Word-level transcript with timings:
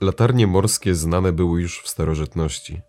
Latarnie 0.00 0.46
morskie 0.46 0.94
znane 0.94 1.32
były 1.32 1.62
już 1.62 1.82
w 1.82 1.88
starożytności. 1.88 2.80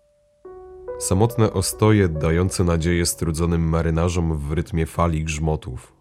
Samotne 0.99 1.53
ostoje 1.53 2.07
dające 2.09 2.63
nadzieję 2.63 3.05
strudzonym 3.05 3.69
marynarzom 3.69 4.37
w 4.37 4.51
rytmie 4.51 4.85
fali 4.85 5.23
grzmotów. 5.23 5.93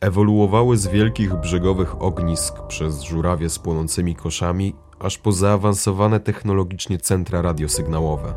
Ewoluowały 0.00 0.76
z 0.76 0.86
wielkich 0.86 1.34
brzegowych 1.34 2.02
ognisk 2.02 2.66
przez 2.66 3.02
żurawie 3.02 3.50
z 3.50 3.58
płonącymi 3.58 4.14
koszami, 4.14 4.74
aż 4.98 5.18
po 5.18 5.32
zaawansowane 5.32 6.20
technologicznie 6.20 6.98
centra 6.98 7.42
radiosygnałowe. 7.42 8.34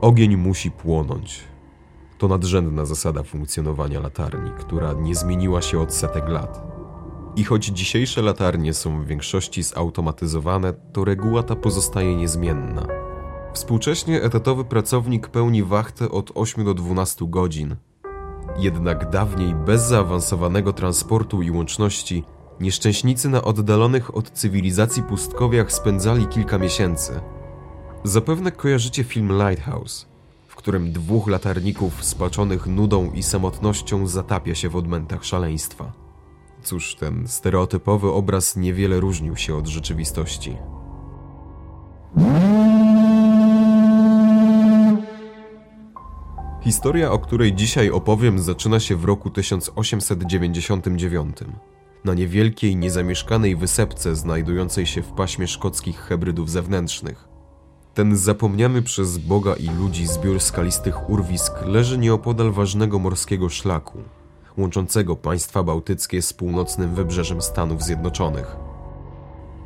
Ogień 0.00 0.36
musi 0.36 0.70
płonąć. 0.70 1.44
To 2.18 2.28
nadrzędna 2.28 2.84
zasada 2.84 3.22
funkcjonowania 3.22 4.00
latarni, 4.00 4.50
która 4.58 4.92
nie 4.92 5.14
zmieniła 5.14 5.62
się 5.62 5.80
od 5.80 5.94
setek 5.94 6.28
lat. 6.28 6.79
I 7.36 7.44
choć 7.44 7.66
dzisiejsze 7.66 8.22
latarnie 8.22 8.74
są 8.74 9.02
w 9.02 9.06
większości 9.06 9.62
zautomatyzowane, 9.62 10.72
to 10.92 11.04
reguła 11.04 11.42
ta 11.42 11.56
pozostaje 11.56 12.16
niezmienna. 12.16 12.86
Współcześnie 13.52 14.22
etatowy 14.22 14.64
pracownik 14.64 15.28
pełni 15.28 15.62
wachtę 15.62 16.10
od 16.10 16.30
8 16.34 16.64
do 16.64 16.74
12 16.74 17.24
godzin. 17.28 17.76
Jednak 18.58 19.10
dawniej 19.10 19.54
bez 19.54 19.82
zaawansowanego 19.82 20.72
transportu 20.72 21.42
i 21.42 21.50
łączności 21.50 22.24
nieszczęśnicy 22.60 23.28
na 23.28 23.42
oddalonych 23.42 24.16
od 24.16 24.30
cywilizacji 24.30 25.02
pustkowiach 25.02 25.72
spędzali 25.72 26.26
kilka 26.26 26.58
miesięcy. 26.58 27.20
Zapewne 28.04 28.52
kojarzycie 28.52 29.04
film 29.04 29.32
Lighthouse, 29.32 30.06
w 30.48 30.54
którym 30.54 30.92
dwóch 30.92 31.28
latarników 31.28 32.04
spaczonych 32.04 32.66
nudą 32.66 33.12
i 33.12 33.22
samotnością 33.22 34.06
zatapia 34.06 34.54
się 34.54 34.68
w 34.68 34.76
odmętach 34.76 35.24
szaleństwa. 35.24 35.99
Cóż, 36.62 36.94
ten 36.94 37.28
stereotypowy 37.28 38.12
obraz 38.12 38.56
niewiele 38.56 39.00
różnił 39.00 39.36
się 39.36 39.56
od 39.56 39.66
rzeczywistości. 39.66 40.56
Historia, 46.62 47.12
o 47.12 47.18
której 47.18 47.54
dzisiaj 47.54 47.90
opowiem, 47.90 48.38
zaczyna 48.38 48.80
się 48.80 48.96
w 48.96 49.04
roku 49.04 49.30
1899 49.30 51.36
na 52.04 52.14
niewielkiej, 52.14 52.76
niezamieszkanej 52.76 53.56
wysepce 53.56 54.16
znajdującej 54.16 54.86
się 54.86 55.02
w 55.02 55.12
paśmie 55.12 55.46
szkockich 55.46 56.00
hebrydów 56.00 56.50
zewnętrznych. 56.50 57.28
Ten 57.94 58.16
zapomniany 58.16 58.82
przez 58.82 59.18
Boga 59.18 59.54
i 59.54 59.68
ludzi 59.68 60.06
zbiór 60.06 60.40
skalistych 60.40 61.10
urwisk 61.10 61.52
leży 61.64 61.98
nieopodal 61.98 62.52
ważnego 62.52 62.98
morskiego 62.98 63.48
szlaku, 63.48 63.98
łączącego 64.60 65.16
państwa 65.16 65.62
bałtyckie 65.62 66.22
z 66.22 66.32
północnym 66.32 66.94
wybrzeżem 66.94 67.42
Stanów 67.42 67.82
Zjednoczonych. 67.82 68.56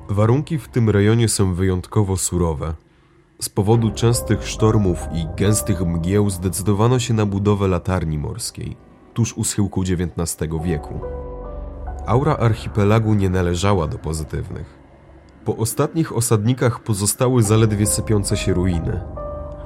Warunki 0.09 0.59
w 0.59 0.69
tym 0.69 0.91
rejonie 0.91 1.29
są 1.29 1.55
wyjątkowo 1.55 2.17
surowe. 2.17 2.75
Z 3.41 3.49
powodu 3.49 3.91
częstych 3.91 4.49
sztormów 4.49 4.99
i 5.15 5.27
gęstych 5.37 5.81
mgieł 5.81 6.31
zdecydowano 6.31 6.99
się 6.99 7.15
na 7.15 7.27
budowę 7.27 7.69
latarni 7.69 8.19
morskiej, 8.19 8.77
tuż 9.15 9.33
u 9.37 9.45
schyłku 9.45 9.83
XIX 9.83 10.51
wieku. 10.65 11.01
Aura 12.07 12.37
archipelagu 12.37 13.15
nie 13.15 13.31
należała 13.31 13.87
do 13.87 13.99
pozytywnych. 13.99 14.85
Po 15.45 15.57
ostatnich 15.57 16.17
osadnikach 16.17 16.81
pozostały 16.81 17.43
zaledwie 17.43 17.87
sypiące 17.87 18.37
się 18.37 18.55
ruiny, 18.55 19.01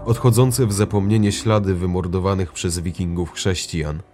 odchodzące 0.05 0.67
w 0.67 0.73
zapomnienie 0.73 1.33
ślady 1.33 1.75
wymordowanych 1.75 2.53
przez 2.53 2.79
wikingów 2.79 3.33
chrześcijan– 3.33 4.01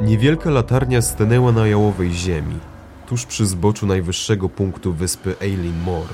Niewielka 0.00 0.50
latarnia 0.50 1.02
stanęła 1.02 1.52
na 1.52 1.66
jałowej 1.66 2.12
ziemi, 2.12 2.58
tuż 3.06 3.26
przy 3.26 3.46
zboczu 3.46 3.86
najwyższego 3.86 4.48
punktu 4.48 4.92
wyspy 4.92 5.34
Eileen 5.40 5.80
Moor. 5.84 6.06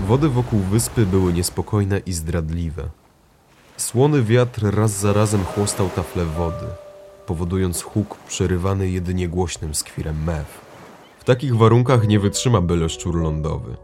Wody 0.00 0.28
wokół 0.28 0.60
wyspy 0.60 1.06
były 1.06 1.32
niespokojne 1.32 1.98
i 1.98 2.12
zdradliwe. 2.12 2.82
Słony 3.76 4.22
wiatr 4.22 4.74
raz 4.76 5.00
za 5.00 5.12
razem 5.12 5.44
chłostał 5.44 5.88
tafle 5.88 6.24
wody, 6.24 6.66
powodując 7.26 7.82
huk 7.82 8.16
przerywany 8.28 8.90
jedynie 8.90 9.28
głośnym 9.28 9.74
skwirem 9.74 10.24
mew. 10.24 10.60
W 11.18 11.24
takich 11.24 11.56
warunkach 11.56 12.08
nie 12.08 12.20
wytrzyma 12.20 12.60
byle 12.60 12.88
szczur 12.88 13.22
lądowy. 13.22 13.76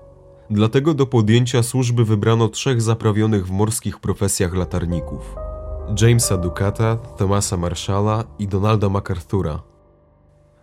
Dlatego 0.50 0.94
do 0.94 1.06
podjęcia 1.06 1.62
służby 1.62 2.04
wybrano 2.04 2.48
trzech 2.48 2.82
zaprawionych 2.82 3.46
w 3.46 3.50
morskich 3.50 4.00
profesjach 4.00 4.54
latarników– 4.54 5.34
Jamesa 5.96 6.36
Ducata, 6.36 6.96
Thomasa 6.96 7.56
Marshalla 7.56 8.24
i 8.38 8.48
Donalda 8.48 8.88
MacArthura. 8.88 9.62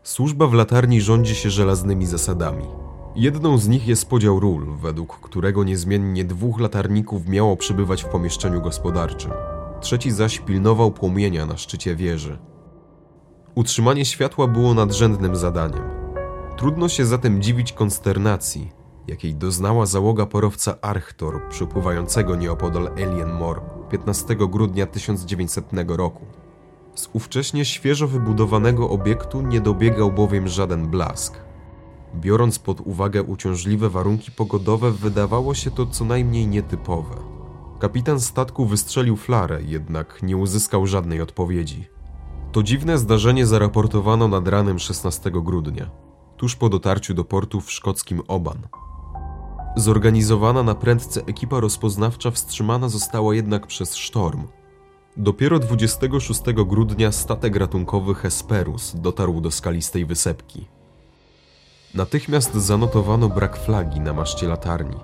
Służba 0.03 0.47
w 0.47 0.53
latarni 0.53 1.01
rządzi 1.01 1.35
się 1.35 1.49
żelaznymi 1.49 2.05
zasadami. 2.05 2.65
Jedną 3.15 3.57
z 3.57 3.67
nich 3.67 3.87
jest 3.87 4.09
podział 4.09 4.39
ról, 4.39 4.77
według 4.81 5.19
którego 5.19 5.63
niezmiennie 5.63 6.25
dwóch 6.25 6.59
latarników 6.59 7.27
miało 7.27 7.57
przybywać 7.57 8.03
w 8.03 8.07
pomieszczeniu 8.07 8.61
gospodarczym. 8.61 9.31
Trzeci 9.81 10.11
zaś 10.11 10.39
pilnował 10.39 10.91
płomienia 10.91 11.45
na 11.45 11.57
szczycie 11.57 11.95
wieży. 11.95 12.37
Utrzymanie 13.55 14.05
światła 14.05 14.47
było 14.47 14.73
nadrzędnym 14.73 15.35
zadaniem. 15.35 15.83
Trudno 16.57 16.89
się 16.89 17.05
zatem 17.05 17.41
dziwić 17.41 17.73
konsternacji, 17.73 18.71
jakiej 19.07 19.35
doznała 19.35 19.85
załoga 19.85 20.25
porowca 20.25 20.81
Archtor 20.81 21.41
przypływającego 21.50 22.35
nieopodal 22.35 22.88
Alien 22.88 23.34
Moor 23.34 23.62
15 23.90 24.35
grudnia 24.35 24.85
1900 24.85 25.66
roku. 25.88 26.25
Z 26.95 27.09
ówcześnie 27.13 27.66
świeżo 27.66 28.07
wybudowanego 28.07 28.90
obiektu 28.90 29.41
nie 29.41 29.62
dobiegał 29.62 30.12
bowiem 30.12 30.47
żaden 30.47 30.88
blask. 30.88 31.38
Biorąc 32.16 32.59
pod 32.59 32.81
uwagę 32.81 33.23
uciążliwe 33.23 33.90
warunki 33.90 34.31
pogodowe, 34.31 34.91
wydawało 34.91 35.53
się 35.53 35.72
to 35.72 35.85
co 35.85 36.06
najmniej 36.06 36.47
nietypowe. 36.47 37.16
Kapitan 37.79 38.19
statku 38.19 38.66
wystrzelił 38.66 39.16
flarę, 39.16 39.63
jednak 39.63 40.23
nie 40.23 40.38
uzyskał 40.38 40.88
żadnej 40.88 41.22
odpowiedzi. 41.22 41.88
To 42.51 42.63
dziwne 42.63 42.97
zdarzenie 42.97 43.46
zaraportowano 43.46 44.28
nad 44.28 44.47
ranem 44.47 44.79
16 44.79 45.31
grudnia, 45.31 45.90
tuż 46.38 46.56
po 46.56 46.69
dotarciu 46.69 47.13
do 47.13 47.23
portu 47.23 47.62
w 47.62 47.72
szkockim 47.72 48.22
Oban. 48.28 48.67
Zorganizowana 49.77 50.63
na 50.63 50.75
prędce 50.75 51.21
ekipa 51.25 51.59
rozpoznawcza 51.59 52.31
wstrzymana 52.31 52.89
została 52.89 53.35
jednak 53.35 53.67
przez 53.67 53.95
sztorm. 53.95 54.47
Dopiero 55.17 55.59
26 55.59 56.41
grudnia 56.65 57.11
statek 57.11 57.55
ratunkowy 57.55 58.16
Hesperus 58.16 58.95
dotarł 58.95 59.41
do 59.41 59.51
skalistej 59.51 60.05
wysepki. 60.05 60.66
Natychmiast 61.93 62.53
zanotowano 62.53 63.29
brak 63.29 63.57
flagi 63.57 63.99
na 63.99 64.13
maszcie 64.13 64.47
latarni. 64.47 64.97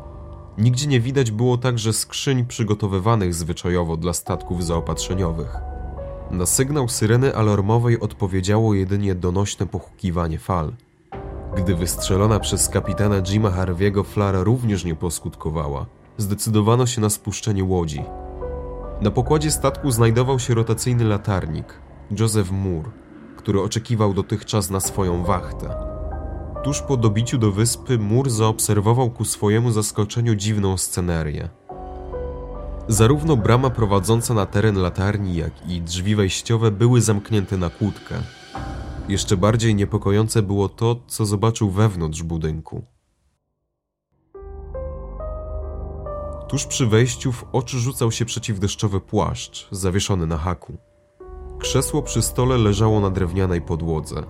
Nigdzie 0.57 0.87
nie 0.87 0.99
widać 0.99 1.31
było 1.31 1.57
także 1.57 1.93
skrzyń 1.93 2.45
przygotowywanych 2.45 3.33
zwyczajowo 3.33 3.97
dla 3.97 4.13
statków 4.13 4.65
zaopatrzeniowych. 4.65 5.55
Na 6.31 6.45
sygnał 6.45 6.89
syreny 6.89 7.35
alarmowej 7.35 7.99
odpowiedziało 7.99 8.73
jedynie 8.73 9.15
donośne 9.15 9.67
pochukiwanie 9.67 10.39
fal– 10.39 10.73
gdy 11.57 11.75
wystrzelona 11.75 12.39
przez 12.39 12.69
kapitana 12.69 13.21
Jima 13.21 13.49
Harvey'ego 13.49 14.05
flara 14.05 14.43
również 14.43 14.85
nie 14.85 14.95
poskutkowała, 14.95 15.85
zdecydowano 16.17 16.85
się 16.85 17.01
na 17.01 17.09
spuszczenie 17.09 17.63
łodzi. 17.63 18.03
Na 19.01 19.11
pokładzie 19.11 19.51
statku 19.51 19.91
znajdował 19.91 20.39
się 20.39 20.53
rotacyjny 20.53 21.03
latarnik, 21.03 21.79
Joseph 22.19 22.51
Moore, 22.51 22.89
który 23.37 23.61
oczekiwał 23.61 24.13
dotychczas 24.13 24.69
na 24.69 24.79
swoją 24.79 25.23
wachtę. 25.23 25.75
Tuż 26.63 26.81
po 26.81 26.97
dobiciu 26.97 27.37
do 27.37 27.51
wyspy 27.51 27.99
Moore 27.99 28.29
zaobserwował 28.29 29.09
ku 29.09 29.25
swojemu 29.25 29.71
zaskoczeniu 29.71 30.35
dziwną 30.35 30.77
scenerię. 30.77 31.49
Zarówno 32.87 33.37
brama 33.37 33.69
prowadząca 33.69 34.33
na 34.33 34.45
teren 34.45 34.77
latarni, 34.77 35.35
jak 35.35 35.69
i 35.69 35.81
drzwi 35.81 36.15
wejściowe 36.15 36.71
były 36.71 37.01
zamknięte 37.01 37.57
na 37.57 37.69
kłódkę, 37.69 38.15
jeszcze 39.09 39.37
bardziej 39.37 39.75
niepokojące 39.75 40.41
było 40.41 40.69
to, 40.69 40.95
co 41.07 41.25
zobaczył 41.25 41.69
wewnątrz 41.69 42.23
budynku. 42.23 42.85
Tuż 46.47 46.65
przy 46.65 46.87
wejściu 46.87 47.31
w 47.31 47.45
oczy 47.51 47.79
rzucał 47.79 48.11
się 48.11 48.25
przeciwdeszczowy 48.25 48.99
płaszcz, 48.99 49.67
zawieszony 49.71 50.27
na 50.27 50.37
haku. 50.37 50.77
Krzesło 51.59 52.01
przy 52.01 52.21
stole 52.21 52.57
leżało 52.57 52.99
na 52.99 53.09
drewnianej 53.09 53.61
podłodze. 53.61 54.23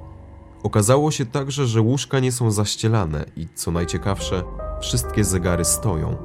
Okazało 0.63 1.11
się 1.11 1.25
także, 1.25 1.67
że 1.67 1.81
łóżka 1.81 2.19
nie 2.19 2.31
są 2.31 2.51
zaścielane 2.51 3.25
i, 3.35 3.47
co 3.55 3.71
najciekawsze, 3.71 4.43
wszystkie 4.81 5.23
zegary 5.23 5.65
stoją. 5.65 6.17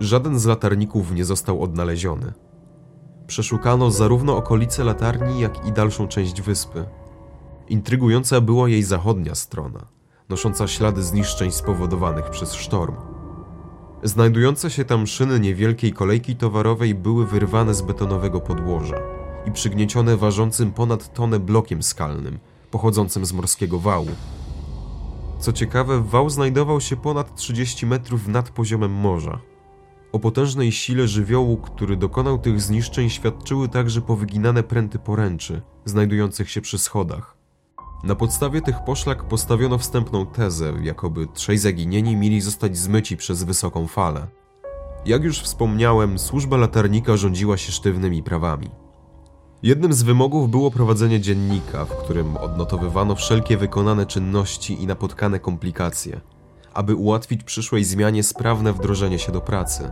Żaden 0.00 0.38
z 0.38 0.44
latarników 0.44 1.12
nie 1.12 1.24
został 1.24 1.62
odnaleziony. 1.62 2.32
Przeszukano 3.26 3.90
zarówno 3.90 4.36
okolice 4.36 4.84
latarni, 4.84 5.40
jak 5.40 5.66
i 5.66 5.72
dalszą 5.72 6.08
część 6.08 6.42
wyspy. 6.42 6.84
Intrygująca 7.68 8.40
była 8.40 8.68
jej 8.68 8.82
zachodnia 8.82 9.34
strona, 9.34 9.86
nosząca 10.28 10.68
ślady 10.68 11.02
zniszczeń 11.02 11.52
spowodowanych 11.52 12.30
przez 12.30 12.54
sztorm. 12.54 12.96
Znajdujące 14.02 14.70
się 14.70 14.84
tam 14.84 15.06
szyny 15.06 15.40
niewielkiej 15.40 15.92
kolejki 15.92 16.36
towarowej 16.36 16.94
były 16.94 17.26
wyrwane 17.26 17.74
z 17.74 17.82
betonowego 17.82 18.40
podłoża 18.40 18.96
i 19.46 19.52
przygniecione 19.52 20.16
ważącym 20.16 20.72
ponad 20.72 21.14
tonę 21.14 21.40
blokiem 21.40 21.82
skalnym, 21.82 22.38
pochodzącym 22.70 23.26
z 23.26 23.32
morskiego 23.32 23.78
wału. 23.78 24.10
Co 25.40 25.52
ciekawe, 25.52 26.02
wał 26.02 26.30
znajdował 26.30 26.80
się 26.80 26.96
ponad 26.96 27.36
30 27.36 27.86
metrów 27.86 28.28
nad 28.28 28.50
poziomem 28.50 28.92
morza. 28.92 29.40
O 30.12 30.18
potężnej 30.18 30.72
sile 30.72 31.08
żywiołu, 31.08 31.56
który 31.56 31.96
dokonał 31.96 32.38
tych 32.38 32.60
zniszczeń, 32.60 33.10
świadczyły 33.10 33.68
także 33.68 34.00
powyginane 34.00 34.62
pręty 34.62 34.98
poręczy, 34.98 35.62
znajdujących 35.84 36.50
się 36.50 36.60
przy 36.60 36.78
schodach. 36.78 37.41
Na 38.02 38.14
podstawie 38.14 38.62
tych 38.62 38.84
poszlak 38.84 39.24
postawiono 39.24 39.78
wstępną 39.78 40.26
tezę, 40.26 40.72
jakoby 40.82 41.26
trzej 41.34 41.58
zaginieni 41.58 42.16
mieli 42.16 42.40
zostać 42.40 42.76
zmyci 42.76 43.16
przez 43.16 43.44
wysoką 43.44 43.86
falę. 43.86 44.26
Jak 45.06 45.24
już 45.24 45.40
wspomniałem, 45.40 46.18
służba 46.18 46.56
latarnika 46.56 47.16
rządziła 47.16 47.56
się 47.56 47.72
sztywnymi 47.72 48.22
prawami. 48.22 48.70
Jednym 49.62 49.92
z 49.92 50.02
wymogów 50.02 50.50
było 50.50 50.70
prowadzenie 50.70 51.20
dziennika, 51.20 51.84
w 51.84 51.96
którym 51.96 52.36
odnotowywano 52.36 53.14
wszelkie 53.14 53.56
wykonane 53.56 54.06
czynności 54.06 54.82
i 54.82 54.86
napotkane 54.86 55.38
komplikacje, 55.38 56.20
aby 56.74 56.94
ułatwić 56.94 57.44
przyszłej 57.44 57.84
zmianie 57.84 58.22
sprawne 58.22 58.72
wdrożenie 58.72 59.18
się 59.18 59.32
do 59.32 59.40
pracy. 59.40 59.90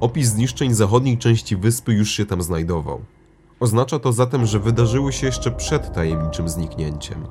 Opis 0.00 0.28
zniszczeń 0.28 0.74
zachodniej 0.74 1.18
części 1.18 1.56
wyspy 1.56 1.92
już 1.92 2.10
się 2.10 2.26
tam 2.26 2.42
znajdował. 2.42 3.00
Oznacza 3.60 3.98
to 3.98 4.12
zatem, 4.12 4.46
że 4.46 4.58
wydarzyły 4.58 5.12
się 5.12 5.26
jeszcze 5.26 5.50
przed 5.50 5.94
tajemniczym 5.94 6.48
zniknięciem. 6.48 7.26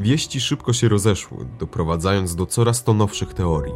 Wieści 0.00 0.40
szybko 0.40 0.72
się 0.72 0.88
rozeszły, 0.88 1.46
doprowadzając 1.58 2.36
do 2.36 2.46
coraz 2.46 2.84
to 2.84 2.94
nowszych 2.94 3.34
teorii. 3.34 3.74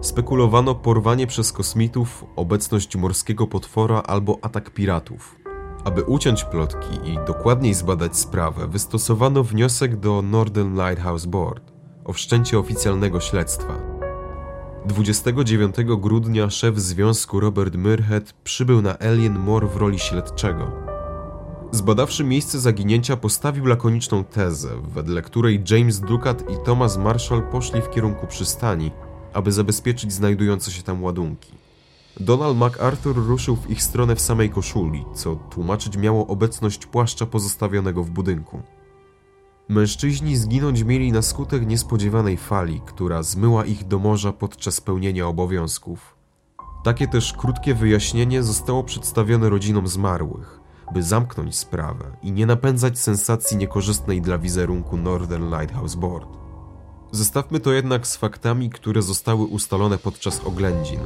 Spekulowano 0.00 0.74
porwanie 0.74 1.26
przez 1.26 1.52
kosmitów, 1.52 2.24
obecność 2.36 2.96
morskiego 2.96 3.46
potwora 3.46 4.02
albo 4.02 4.38
atak 4.42 4.70
piratów. 4.70 5.36
Aby 5.84 6.02
uciąć 6.02 6.44
plotki 6.44 7.10
i 7.10 7.18
dokładniej 7.26 7.74
zbadać 7.74 8.16
sprawę, 8.16 8.68
wystosowano 8.68 9.44
wniosek 9.44 9.96
do 9.96 10.22
Northern 10.22 10.74
Lighthouse 10.74 11.26
Board 11.26 11.72
o 12.04 12.12
wszczęcie 12.12 12.58
oficjalnego 12.58 13.20
śledztwa. 13.20 13.74
29 14.86 15.76
grudnia 15.98 16.50
szef 16.50 16.78
związku 16.78 17.40
Robert 17.40 17.74
Myrhead 17.74 18.32
przybył 18.32 18.82
na 18.82 18.98
Alien 18.98 19.38
Moor 19.38 19.68
w 19.68 19.76
roli 19.76 19.98
śledczego. 19.98 20.83
Zbadawszy 21.74 22.24
miejsce 22.24 22.60
zaginięcia, 22.60 23.16
postawił 23.16 23.66
lakoniczną 23.66 24.24
tezę, 24.24 24.68
wedle 24.94 25.22
której 25.22 25.62
James 25.70 26.00
Ducat 26.00 26.50
i 26.50 26.64
Thomas 26.64 26.96
Marshall 26.96 27.42
poszli 27.42 27.82
w 27.82 27.90
kierunku 27.90 28.26
przystani, 28.26 28.90
aby 29.32 29.52
zabezpieczyć 29.52 30.12
znajdujące 30.12 30.70
się 30.70 30.82
tam 30.82 31.04
ładunki. 31.04 31.52
Donald 32.20 32.58
MacArthur 32.58 33.16
ruszył 33.16 33.56
w 33.56 33.70
ich 33.70 33.82
stronę 33.82 34.16
w 34.16 34.20
samej 34.20 34.50
koszuli, 34.50 35.04
co 35.14 35.36
tłumaczyć 35.36 35.96
miało 35.96 36.26
obecność 36.26 36.86
płaszcza 36.86 37.26
pozostawionego 37.26 38.04
w 38.04 38.10
budynku. 38.10 38.62
Mężczyźni 39.68 40.36
zginąć 40.36 40.82
mieli 40.82 41.12
na 41.12 41.22
skutek 41.22 41.66
niespodziewanej 41.66 42.36
fali, 42.36 42.80
która 42.86 43.22
zmyła 43.22 43.64
ich 43.64 43.86
do 43.86 43.98
morza 43.98 44.32
podczas 44.32 44.80
pełnienia 44.80 45.26
obowiązków. 45.26 46.16
Takie 46.84 47.08
też 47.08 47.32
krótkie 47.32 47.74
wyjaśnienie 47.74 48.42
zostało 48.42 48.84
przedstawione 48.84 49.48
rodzinom 49.48 49.88
zmarłych, 49.88 50.63
by 50.94 51.02
zamknąć 51.02 51.56
sprawę 51.56 52.04
i 52.22 52.32
nie 52.32 52.46
napędzać 52.46 52.98
sensacji 52.98 53.56
niekorzystnej 53.56 54.22
dla 54.22 54.38
wizerunku 54.38 54.96
Northern 54.96 55.50
Lighthouse 55.58 55.94
Board. 55.94 56.28
Zestawmy 57.12 57.60
to 57.60 57.72
jednak 57.72 58.06
z 58.06 58.16
faktami, 58.16 58.70
które 58.70 59.02
zostały 59.02 59.44
ustalone 59.44 59.98
podczas 59.98 60.40
oględzin. 60.44 61.00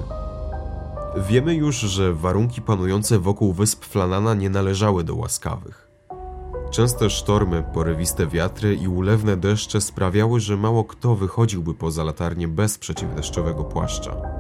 Wiemy 1.29 1.55
już, 1.55 1.77
że 1.77 2.15
warunki 2.15 2.63
panujące 2.63 3.19
wokół 3.19 3.53
wysp 3.53 3.85
Flanana 3.85 4.35
nie 4.35 4.51
należały 4.51 5.05
do 5.05 5.15
łaskawych. 5.15 5.89
Częste 6.71 7.11
sztormy, 7.11 7.65
porywiste 7.75 8.27
wiatry 8.27 8.75
i 8.75 8.89
ulewne 8.89 9.37
deszcze 9.37 9.81
sprawiały, 9.81 10.41
że 10.41 10.57
mało 10.57 10.85
kto 10.85 11.15
wychodziłby 11.15 11.75
poza 11.75 12.05
latarnię 12.05 12.49
bez 12.49 12.79
przeciwdeszczowego 12.79 13.65
płaszcza. 13.65 14.38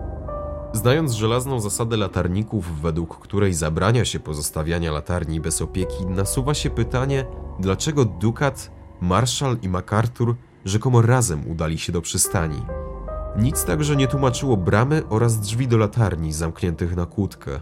Znając 0.73 1.13
żelazną 1.13 1.61
zasadę 1.61 1.97
latarników, 1.97 2.81
według 2.81 3.19
której 3.19 3.55
zabrania 3.55 4.05
się 4.05 4.21
pozostawiania 4.21 4.93
latarni 4.93 5.41
bez 5.41 5.63
opieki, 5.63 6.07
nasuwa 6.07 6.55
się 6.55 6.71
pytanie, 6.71 7.25
dlaczego 7.59 8.05
Ducat, 8.05 8.71
Marshall 9.01 9.57
i 9.63 9.69
MacArthur 9.69 10.37
rzekomo 10.65 11.03
razem 11.03 11.51
udali 11.51 11.79
się 11.79 11.93
do 11.93 12.03
przystani. 12.03 12.63
Nic 13.37 13.65
także 13.65 13.97
nie 13.97 14.09
tłumaczyło 14.09 14.57
bramy 14.57 15.03
oraz 15.09 15.41
drzwi 15.41 15.69
do 15.69 15.77
latarni 15.77 16.33
zamkniętych 16.33 16.97
na 16.97 17.07
kłódkę. 17.07 17.61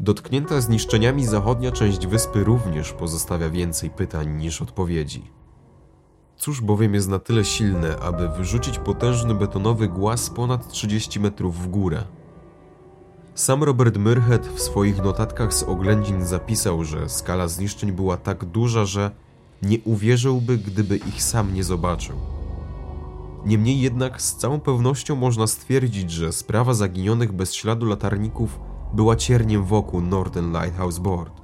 Dotknięta 0.00 0.60
zniszczeniami 0.60 1.26
zachodnia 1.26 1.72
część 1.72 2.06
wyspy 2.06 2.44
również 2.44 2.92
pozostawia 2.92 3.50
więcej 3.50 3.90
pytań 3.90 4.36
niż 4.36 4.62
odpowiedzi. 4.62 5.41
Cóż 6.42 6.60
bowiem 6.60 6.94
jest 6.94 7.08
na 7.08 7.18
tyle 7.18 7.44
silne, 7.44 7.98
aby 7.98 8.28
wyrzucić 8.28 8.78
potężny 8.78 9.34
betonowy 9.34 9.88
głaz 9.88 10.30
ponad 10.30 10.68
30 10.68 11.20
metrów 11.20 11.58
w 11.58 11.68
górę? 11.68 12.04
Sam 13.34 13.62
Robert 13.62 13.96
Myrhead 13.96 14.46
w 14.46 14.60
swoich 14.60 15.02
notatkach 15.02 15.54
z 15.54 15.62
oględzin 15.62 16.24
zapisał, 16.26 16.84
że 16.84 17.08
skala 17.08 17.48
zniszczeń 17.48 17.92
była 17.92 18.16
tak 18.16 18.44
duża, 18.44 18.84
że 18.84 19.10
nie 19.62 19.78
uwierzyłby, 19.84 20.58
gdyby 20.58 20.96
ich 20.96 21.22
sam 21.22 21.54
nie 21.54 21.64
zobaczył. 21.64 22.16
Niemniej 23.44 23.80
jednak 23.80 24.22
z 24.22 24.36
całą 24.36 24.60
pewnością 24.60 25.16
można 25.16 25.46
stwierdzić, 25.46 26.10
że 26.10 26.32
sprawa 26.32 26.74
zaginionych 26.74 27.32
bez 27.32 27.54
śladu 27.54 27.86
latarników 27.86 28.60
była 28.94 29.16
cierniem 29.16 29.64
wokół 29.64 30.00
Northern 30.00 30.52
Lighthouse 30.52 30.98
Board. 30.98 31.40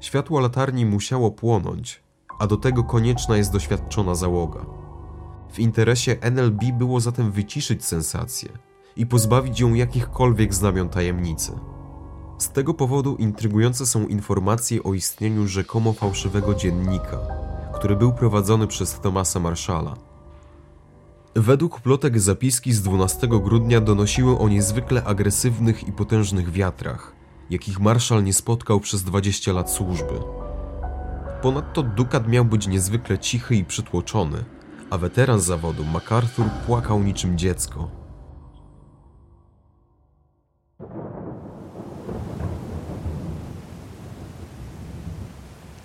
Światło 0.00 0.40
latarni 0.40 0.86
musiało 0.86 1.30
płonąć, 1.30 2.02
a 2.40 2.46
do 2.46 2.56
tego 2.56 2.84
konieczna 2.84 3.36
jest 3.36 3.52
doświadczona 3.52 4.14
załoga. 4.14 4.66
W 5.52 5.58
interesie 5.58 6.16
NLB 6.20 6.64
było 6.72 7.00
zatem 7.00 7.32
wyciszyć 7.32 7.84
sensację 7.84 8.48
i 8.96 9.06
pozbawić 9.06 9.60
ją 9.60 9.74
jakichkolwiek 9.74 10.54
znamion 10.54 10.88
tajemnicy. 10.88 11.52
Z 12.38 12.50
tego 12.50 12.74
powodu 12.74 13.16
intrygujące 13.16 13.86
są 13.86 14.06
informacje 14.06 14.82
o 14.82 14.94
istnieniu 14.94 15.46
rzekomo 15.46 15.92
fałszywego 15.92 16.54
dziennika, 16.54 17.18
który 17.74 17.96
był 17.96 18.12
prowadzony 18.12 18.66
przez 18.66 19.00
Thomasa 19.00 19.40
Marshalla. 19.40 19.94
Według 21.34 21.80
plotek 21.80 22.20
zapiski 22.20 22.72
z 22.72 22.82
12 22.82 23.28
grudnia 23.28 23.80
donosiły 23.80 24.38
o 24.38 24.48
niezwykle 24.48 25.04
agresywnych 25.04 25.88
i 25.88 25.92
potężnych 25.92 26.50
wiatrach, 26.50 27.12
jakich 27.50 27.80
Marszal 27.80 28.24
nie 28.24 28.34
spotkał 28.34 28.80
przez 28.80 29.02
20 29.02 29.52
lat 29.52 29.70
służby. 29.70 30.49
Ponadto 31.42 31.82
Dukat 31.82 32.28
miał 32.28 32.44
być 32.44 32.66
niezwykle 32.66 33.18
cichy 33.18 33.56
i 33.56 33.64
przytłoczony, 33.64 34.44
a 34.90 34.98
weteran 34.98 35.40
zawodu 35.40 35.84
MacArthur 35.84 36.46
płakał 36.66 37.02
niczym 37.02 37.38
dziecko. 37.38 37.90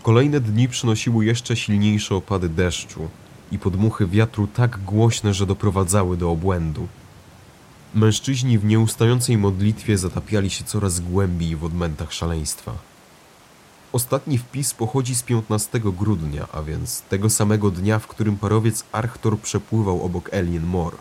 Kolejne 0.03 0.39
dni 0.39 0.67
przynosiły 0.67 1.25
jeszcze 1.25 1.55
silniejsze 1.55 2.15
opady 2.15 2.49
deszczu 2.49 3.09
i 3.51 3.59
podmuchy 3.59 4.07
wiatru 4.07 4.47
tak 4.47 4.77
głośne, 4.77 5.33
że 5.33 5.45
doprowadzały 5.45 6.17
do 6.17 6.31
obłędu. 6.31 6.87
Mężczyźni 7.93 8.59
w 8.59 8.65
nieustającej 8.65 9.37
modlitwie 9.37 9.97
zatapiali 9.97 10.49
się 10.49 10.63
coraz 10.63 10.99
głębiej 10.99 11.55
w 11.55 11.63
odmętach 11.63 12.13
szaleństwa. 12.13 12.94
Ostatni 13.95 14.37
wpis 14.37 14.73
pochodzi 14.73 15.15
z 15.15 15.23
15 15.23 15.79
grudnia, 15.79 16.47
a 16.51 16.61
więc 16.61 17.01
tego 17.01 17.29
samego 17.29 17.71
dnia, 17.71 17.99
w 17.99 18.07
którym 18.07 18.37
parowiec 18.37 18.83
Archtor 18.91 19.39
przepływał 19.39 20.05
obok 20.05 20.33
Alien 20.33 20.65
Moor. 20.65 20.97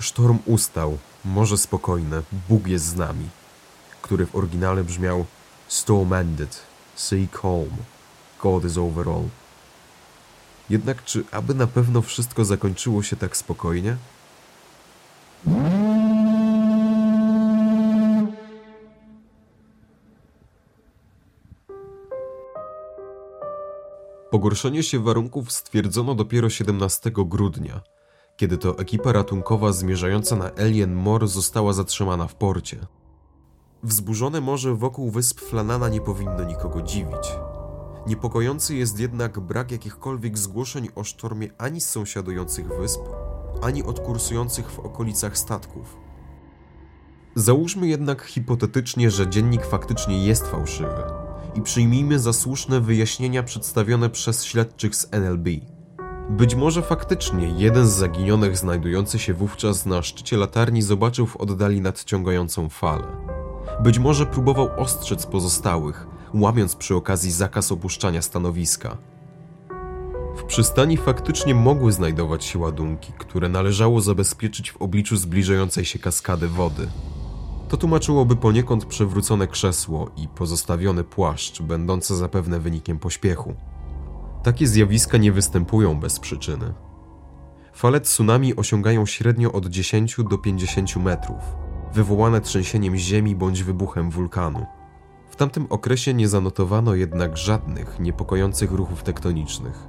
Sztorm 0.00 0.38
ustał, 0.46 0.98
morze 1.24 1.58
spokojne, 1.58 2.22
Bóg 2.48 2.66
jest 2.66 2.84
z 2.84 2.96
nami, 2.96 3.28
który 4.02 4.26
w 4.26 4.36
oryginale 4.36 4.84
brzmiał 4.84 5.26
Storm 5.68 6.12
ended, 6.12 6.62
sea 6.96 7.26
calm, 7.42 7.76
God 8.42 8.64
is 8.64 8.76
over 8.76 9.08
all. 9.08 9.28
Jednak 10.70 11.04
czy 11.04 11.24
aby 11.32 11.54
na 11.54 11.66
pewno 11.66 12.02
wszystko 12.02 12.44
zakończyło 12.44 13.02
się 13.02 13.16
tak 13.16 13.36
spokojnie? 13.36 13.96
Pogorszenie 24.40 24.82
się 24.82 24.98
warunków 24.98 25.52
stwierdzono 25.52 26.14
dopiero 26.14 26.50
17 26.50 27.10
grudnia, 27.14 27.80
kiedy 28.36 28.58
to 28.58 28.78
ekipa 28.78 29.12
ratunkowa 29.12 29.72
zmierzająca 29.72 30.36
na 30.36 30.50
Alien 30.54 30.94
Moor 30.94 31.28
została 31.28 31.72
zatrzymana 31.72 32.26
w 32.26 32.34
porcie. 32.34 32.78
Wzburzone 33.82 34.40
morze 34.40 34.74
wokół 34.74 35.10
wysp 35.10 35.40
Flanana 35.40 35.88
nie 35.88 36.00
powinno 36.00 36.44
nikogo 36.44 36.82
dziwić. 36.82 37.32
Niepokojący 38.06 38.74
jest 38.74 39.00
jednak 39.00 39.40
brak 39.40 39.72
jakichkolwiek 39.72 40.38
zgłoszeń 40.38 40.88
o 40.94 41.04
sztormie 41.04 41.48
ani 41.58 41.80
z 41.80 41.88
sąsiadujących 41.88 42.68
wysp, 42.68 43.00
ani 43.62 43.82
od 43.84 44.00
kursujących 44.00 44.70
w 44.70 44.78
okolicach 44.78 45.38
statków. 45.38 45.96
Załóżmy 47.34 47.88
jednak 47.88 48.22
hipotetycznie, 48.22 49.10
że 49.10 49.28
dziennik 49.28 49.66
faktycznie 49.66 50.26
jest 50.26 50.46
fałszywy 50.46 51.19
i 51.60 51.62
przyjmijmy 51.62 52.18
za 52.18 52.32
słuszne 52.32 52.80
wyjaśnienia 52.80 53.42
przedstawione 53.42 54.10
przez 54.10 54.44
śledczych 54.44 54.96
z 54.96 55.08
NLB. 55.12 55.48
Być 56.30 56.54
może 56.54 56.82
faktycznie 56.82 57.48
jeden 57.56 57.86
z 57.86 57.92
zaginionych 57.92 58.56
znajdujący 58.56 59.18
się 59.18 59.34
wówczas 59.34 59.86
na 59.86 60.02
szczycie 60.02 60.36
latarni 60.36 60.82
zobaczył 60.82 61.26
w 61.26 61.36
oddali 61.36 61.80
nadciągającą 61.80 62.68
falę. 62.68 63.06
Być 63.80 63.98
może 63.98 64.26
próbował 64.26 64.80
ostrzec 64.80 65.26
pozostałych, 65.26 66.06
łamiąc 66.34 66.76
przy 66.76 66.94
okazji 66.94 67.32
zakaz 67.32 67.72
opuszczania 67.72 68.22
stanowiska. 68.22 68.96
W 70.36 70.44
przystani 70.44 70.96
faktycznie 70.96 71.54
mogły 71.54 71.92
znajdować 71.92 72.44
się 72.44 72.58
ładunki, 72.58 73.12
które 73.18 73.48
należało 73.48 74.00
zabezpieczyć 74.00 74.72
w 74.72 74.82
obliczu 74.82 75.16
zbliżającej 75.16 75.84
się 75.84 75.98
kaskady 75.98 76.48
wody. 76.48 76.88
To 77.70 77.76
tłumaczyłoby 77.76 78.36
poniekąd 78.36 78.84
przewrócone 78.84 79.46
krzesło 79.46 80.10
i 80.16 80.28
pozostawiony 80.28 81.04
płaszcz, 81.04 81.62
będące 81.62 82.16
zapewne 82.16 82.60
wynikiem 82.60 82.98
pośpiechu. 82.98 83.54
Takie 84.42 84.66
zjawiska 84.66 85.18
nie 85.18 85.32
występują 85.32 86.00
bez 86.00 86.20
przyczyny. 86.20 86.74
Fale 87.72 88.00
tsunami 88.00 88.56
osiągają 88.56 89.06
średnio 89.06 89.52
od 89.52 89.66
10 89.66 90.16
do 90.30 90.38
50 90.38 90.96
metrów, 90.96 91.38
wywołane 91.94 92.40
trzęsieniem 92.40 92.96
ziemi 92.96 93.36
bądź 93.36 93.62
wybuchem 93.62 94.10
wulkanu. 94.10 94.66
W 95.30 95.36
tamtym 95.36 95.66
okresie 95.70 96.14
nie 96.14 96.28
zanotowano 96.28 96.94
jednak 96.94 97.36
żadnych 97.36 98.00
niepokojących 98.00 98.72
ruchów 98.72 99.02
tektonicznych. 99.02 99.86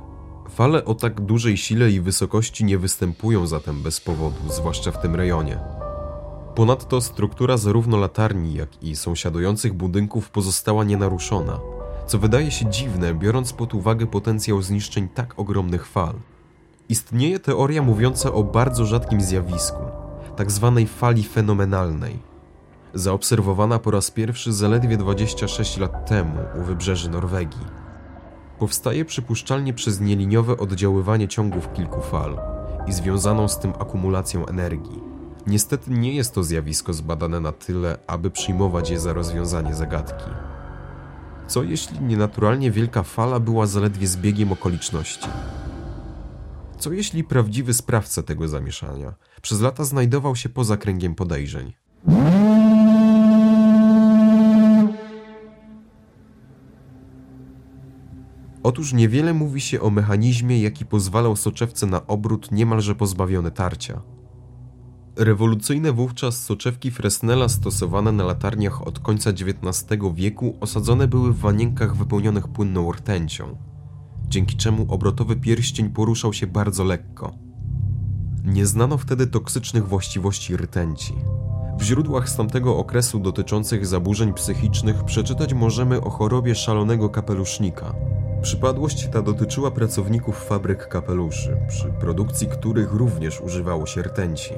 Fale 0.49 0.85
o 0.85 0.95
tak 0.95 1.21
dużej 1.21 1.57
sile 1.57 1.91
i 1.91 2.01
wysokości 2.01 2.65
nie 2.65 2.77
występują 2.77 3.47
zatem 3.47 3.83
bez 3.83 4.01
powodu, 4.01 4.49
zwłaszcza 4.49 4.91
w 4.91 5.01
tym 5.01 5.15
rejonie. 5.15 5.57
Ponadto 6.55 7.01
struktura 7.01 7.57
zarówno 7.57 7.97
latarni, 7.97 8.53
jak 8.53 8.83
i 8.83 8.95
sąsiadujących 8.95 9.73
budynków 9.73 10.29
pozostała 10.29 10.83
nienaruszona, 10.83 11.59
co 12.07 12.19
wydaje 12.19 12.51
się 12.51 12.69
dziwne, 12.69 13.13
biorąc 13.13 13.53
pod 13.53 13.73
uwagę 13.73 14.07
potencjał 14.07 14.61
zniszczeń 14.61 15.07
tak 15.07 15.39
ogromnych 15.39 15.87
fal. 15.87 16.13
Istnieje 16.89 17.39
teoria 17.39 17.81
mówiąca 17.81 18.33
o 18.33 18.43
bardzo 18.43 18.85
rzadkim 18.85 19.21
zjawisku, 19.21 19.83
tak 20.35 20.51
zwanej 20.51 20.87
fali 20.87 21.23
fenomenalnej, 21.23 22.19
zaobserwowana 22.93 23.79
po 23.79 23.91
raz 23.91 24.11
pierwszy 24.11 24.53
zaledwie 24.53 24.97
26 24.97 25.77
lat 25.77 26.09
temu 26.09 26.39
u 26.61 26.63
wybrzeży 26.63 27.09
Norwegii. 27.09 27.65
Powstaje 28.59 29.05
przypuszczalnie 29.05 29.73
przez 29.73 29.99
nieliniowe 29.99 30.57
oddziaływanie 30.57 31.27
ciągów 31.27 31.73
kilku 31.73 32.01
fal 32.01 32.39
i 32.87 32.93
związaną 32.93 33.47
z 33.47 33.59
tym 33.59 33.73
akumulacją 33.79 34.45
energii. 34.45 35.10
Niestety 35.47 35.91
nie 35.91 36.13
jest 36.13 36.33
to 36.33 36.43
zjawisko 36.43 36.93
zbadane 36.93 37.39
na 37.39 37.51
tyle, 37.51 37.97
aby 38.07 38.29
przyjmować 38.29 38.89
je 38.89 38.99
za 38.99 39.13
rozwiązanie 39.13 39.75
zagadki. 39.75 40.31
Co 41.47 41.63
jeśli 41.63 41.99
nienaturalnie 41.99 42.71
wielka 42.71 43.03
fala 43.03 43.39
była 43.39 43.67
zaledwie 43.67 44.07
zbiegiem 44.07 44.51
okoliczności? 44.51 45.27
Co 46.79 46.91
jeśli 46.91 47.23
prawdziwy 47.23 47.73
sprawca 47.73 48.23
tego 48.23 48.47
zamieszania 48.47 49.13
przez 49.41 49.61
lata 49.61 49.83
znajdował 49.83 50.35
się 50.35 50.49
poza 50.49 50.77
kręgiem 50.77 51.15
podejrzeń? 51.15 51.73
Otóż 58.63 58.93
niewiele 58.93 59.33
mówi 59.33 59.61
się 59.61 59.81
o 59.81 59.89
mechanizmie, 59.89 60.61
jaki 60.61 60.85
pozwalał 60.85 61.35
soczewce 61.35 61.85
na 61.85 62.07
obrót 62.07 62.51
niemalże 62.51 62.95
pozbawiony 62.95 63.51
tarcia. 63.51 64.01
Rewolucyjne 65.21 65.91
wówczas 65.91 66.43
soczewki 66.43 66.91
Fresnela 66.91 67.49
stosowane 67.49 68.11
na 68.11 68.23
latarniach 68.23 68.87
od 68.87 68.99
końca 68.99 69.29
XIX 69.29 70.01
wieku 70.13 70.57
osadzone 70.59 71.07
były 71.07 71.33
w 71.33 71.39
wanienkach 71.39 71.95
wypełnionych 71.95 72.47
płynną 72.47 72.91
rtęcią, 72.91 73.55
dzięki 74.27 74.57
czemu 74.57 74.85
obrotowy 74.89 75.35
pierścień 75.35 75.89
poruszał 75.89 76.33
się 76.33 76.47
bardzo 76.47 76.83
lekko. 76.83 77.33
Nie 78.43 78.65
znano 78.65 78.97
wtedy 78.97 79.27
toksycznych 79.27 79.87
właściwości 79.87 80.57
rtęci. 80.57 81.13
W 81.79 81.83
źródłach 81.83 82.29
z 82.29 82.35
tamtego 82.35 82.77
okresu 82.77 83.19
dotyczących 83.19 83.85
zaburzeń 83.85 84.33
psychicznych 84.33 85.03
przeczytać 85.03 85.53
możemy 85.53 86.01
o 86.01 86.09
chorobie 86.09 86.55
szalonego 86.55 87.09
kapelusznika. 87.09 87.95
Przypadłość 88.41 89.07
ta 89.07 89.21
dotyczyła 89.21 89.71
pracowników 89.71 90.45
fabryk 90.45 90.87
kapeluszy, 90.87 91.57
przy 91.67 91.87
produkcji 91.99 92.47
których 92.47 92.93
również 92.93 93.41
używało 93.41 93.85
się 93.85 94.01
rtęci. 94.01 94.53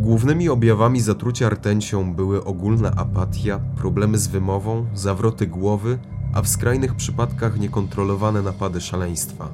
Głównymi 0.00 0.48
objawami 0.48 1.00
zatrucia 1.00 1.48
rtęcią 1.48 2.14
były 2.14 2.44
ogólna 2.44 2.90
apatia, 2.96 3.60
problemy 3.76 4.18
z 4.18 4.28
wymową, 4.28 4.86
zawroty 4.94 5.46
głowy, 5.46 5.98
a 6.32 6.42
w 6.42 6.48
skrajnych 6.48 6.94
przypadkach 6.94 7.60
niekontrolowane 7.60 8.42
napady 8.42 8.80
szaleństwa. 8.80 9.48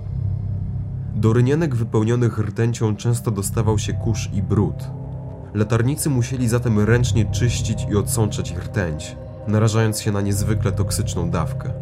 Do 1.14 1.32
rynienek 1.32 1.74
wypełnionych 1.74 2.38
rtęcią 2.38 2.96
często 2.96 3.30
dostawał 3.30 3.78
się 3.78 3.92
kurz 3.92 4.30
i 4.32 4.42
brud. 4.42 4.90
Latarnicy 5.54 6.10
musieli 6.10 6.48
zatem 6.48 6.80
ręcznie 6.80 7.24
czyścić 7.24 7.86
i 7.90 7.96
odsączać 7.96 8.54
rtęć, 8.56 9.16
narażając 9.48 10.00
się 10.00 10.12
na 10.12 10.20
niezwykle 10.20 10.72
toksyczną 10.72 11.30
dawkę. 11.30 11.72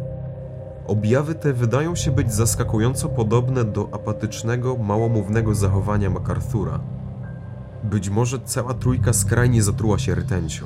Objawy 0.87 1.35
te 1.35 1.53
wydają 1.53 1.95
się 1.95 2.11
być 2.11 2.33
zaskakująco 2.33 3.09
podobne 3.09 3.65
do 3.65 3.89
apatycznego, 3.91 4.77
małomównego 4.77 5.55
zachowania 5.55 6.09
MacArthura– 6.09 6.79
być 7.83 8.09
może 8.09 8.39
cała 8.39 8.73
trójka 8.73 9.13
skrajnie 9.13 9.63
zatruła 9.63 9.99
się 9.99 10.15
rtęcią, 10.15 10.65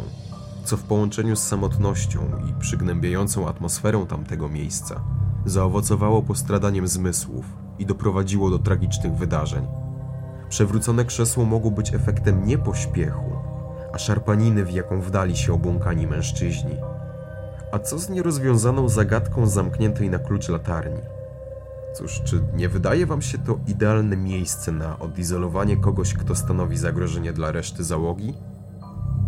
co 0.65 0.77
w 0.77 0.83
połączeniu 0.83 1.35
z 1.35 1.43
samotnością 1.43 2.19
i 2.49 2.61
przygnębiającą 2.61 3.47
atmosferą 3.47 4.05
tamtego 4.05 4.49
miejsca 4.49 5.01
zaowocowało 5.45 6.21
postradaniem 6.21 6.87
zmysłów 6.87 7.45
i 7.79 7.85
doprowadziło 7.85 8.49
do 8.49 8.59
tragicznych 8.59 9.13
wydarzeń. 9.13 9.67
Przewrócone 10.49 11.05
krzesło 11.05 11.45
mogło 11.45 11.71
być 11.71 11.93
efektem 11.93 12.45
nie 12.45 12.57
pośpiechu, 12.57 13.31
a 13.93 13.97
szarpaniny, 13.97 14.65
w 14.65 14.71
jaką 14.71 15.01
wdali 15.01 15.37
się 15.37 15.53
obłąkani 15.53 16.07
mężczyźni. 16.07 16.77
A 17.71 17.79
co 17.79 17.99
z 17.99 18.09
nierozwiązaną 18.09 18.89
zagadką 18.89 19.47
zamkniętej 19.47 20.09
na 20.09 20.19
klucz 20.19 20.49
latarni? 20.49 21.01
Cóż, 21.93 22.21
czy 22.23 22.43
nie 22.55 22.69
wydaje 22.69 23.05
wam 23.05 23.21
się 23.21 23.37
to 23.37 23.59
idealne 23.67 24.17
miejsce 24.17 24.71
na 24.71 24.99
odizolowanie 24.99 25.77
kogoś, 25.77 26.13
kto 26.13 26.35
stanowi 26.35 26.77
zagrożenie 26.77 27.33
dla 27.33 27.51
reszty 27.51 27.83
załogi? 27.83 28.33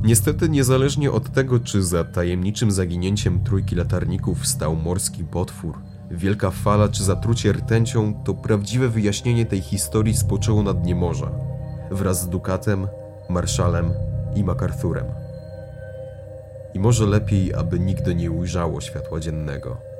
Niestety, 0.03 0.49
niezależnie 0.49 1.11
od 1.11 1.33
tego, 1.33 1.59
czy 1.59 1.83
za 1.83 2.03
tajemniczym 2.03 2.71
zaginięciem 2.71 3.43
trójki 3.43 3.75
latarników 3.75 4.47
stał 4.47 4.75
morski 4.75 5.23
potwór, 5.23 5.77
wielka 6.11 6.51
fala 6.51 6.87
czy 6.89 7.03
zatrucie 7.03 7.53
rtęcią, 7.53 8.23
to 8.23 8.33
prawdziwe 8.33 8.89
wyjaśnienie 8.89 9.45
tej 9.45 9.61
historii 9.61 10.13
spoczęło 10.13 10.63
na 10.63 10.73
dnie 10.73 10.95
morza, 10.95 11.31
wraz 11.91 12.21
z 12.21 12.29
Dukatem, 12.29 12.87
Marszalem 13.29 13.93
i 14.35 14.43
MacArthurem. 14.43 15.05
I 16.73 16.79
może 16.79 17.05
lepiej, 17.05 17.53
aby 17.53 17.79
nigdy 17.79 18.15
nie 18.15 18.31
ujrzało 18.31 18.81
światła 18.81 19.19
dziennego. 19.19 19.94